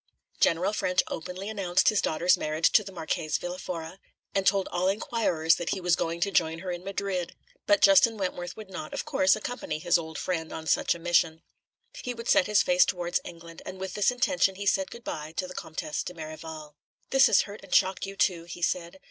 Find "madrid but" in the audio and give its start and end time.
6.83-7.81